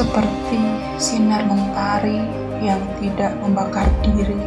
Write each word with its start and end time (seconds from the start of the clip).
seperti 0.00 0.56
sinar 0.96 1.44
mentari 1.44 2.24
yang 2.64 2.80
tidak 2.96 3.36
membakar 3.44 3.84
diri, 4.00 4.40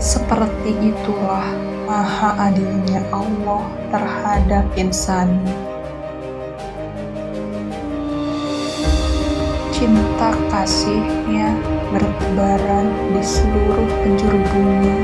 seperti 0.00 0.72
itulah 0.80 1.44
maha 1.84 2.48
adilnya 2.48 3.04
Allah 3.12 3.68
terhadap 3.92 4.64
insan. 4.80 5.44
Cinta 9.76 10.32
kasihnya 10.48 11.52
bertebaran 11.92 12.88
di 13.12 13.20
seluruh 13.20 13.90
penjuru 14.00 14.40
bumi. 14.56 14.96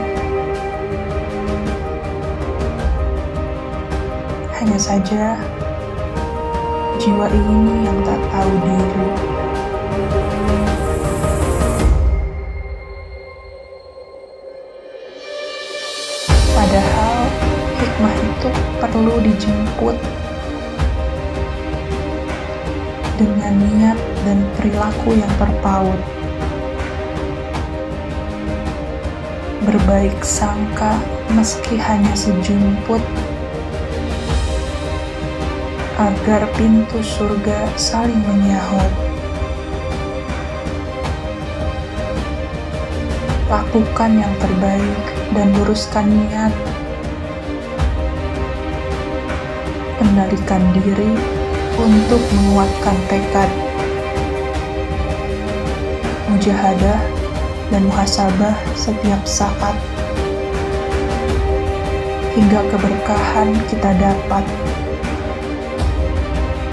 Hanya 4.56 4.80
saja, 4.80 5.36
jiwa 6.98 7.30
ini 7.30 7.86
yang 7.86 7.98
tak 8.02 8.18
tahu 8.26 8.52
diri. 8.58 9.06
Padahal 16.58 17.16
hikmah 17.78 18.14
itu 18.18 18.50
perlu 18.82 19.14
dijemput 19.22 19.96
dengan 23.14 23.54
niat 23.62 23.98
dan 24.26 24.42
perilaku 24.58 25.14
yang 25.14 25.32
terpaut. 25.38 26.00
Berbaik 29.62 30.18
sangka 30.26 30.98
meski 31.30 31.78
hanya 31.78 32.10
sejumput 32.18 33.00
agar 35.98 36.46
pintu 36.54 37.02
surga 37.02 37.74
saling 37.74 38.22
menyahut. 38.22 38.92
Lakukan 43.50 44.22
yang 44.22 44.30
terbaik 44.38 45.04
dan 45.34 45.50
luruskan 45.58 46.06
niat. 46.06 46.54
Kendalikan 49.98 50.62
diri 50.78 51.18
untuk 51.74 52.22
menguatkan 52.30 52.96
tekad. 53.10 53.50
Mujahadah 56.30 57.00
dan 57.74 57.82
muhasabah 57.90 58.54
setiap 58.78 59.26
saat. 59.26 59.74
Hingga 62.38 62.60
keberkahan 62.70 63.50
kita 63.66 63.90
dapat 63.98 64.46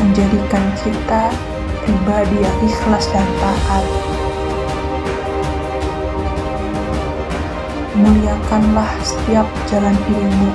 menjadikan 0.05 0.65
kita 0.85 1.33
pribadi 1.81 2.37
yang 2.37 2.57
ikhlas 2.61 3.09
dan 3.09 3.25
taat. 3.41 3.85
Muliakanlah 7.97 8.91
setiap 9.01 9.47
jalan 9.65 9.97
ilmu 10.05 10.51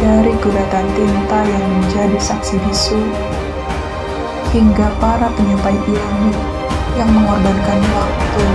dari 0.00 0.32
guratan 0.40 0.86
tinta 0.96 1.38
yang 1.44 1.64
menjadi 1.68 2.18
saksi 2.20 2.56
bisu 2.64 3.00
hingga 4.56 4.88
para 5.02 5.28
penyampai 5.36 5.74
ilmu 5.74 6.32
yang 6.96 7.10
mengorbankan 7.10 7.80
waktu 7.92 8.46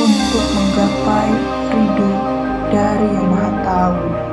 untuk 0.00 0.44
menggapai 0.56 1.30
ridho 1.76 2.27
dari 2.68 3.08
Yang 3.16 3.28
Maha 3.32 3.50
Tahu. 3.64 4.27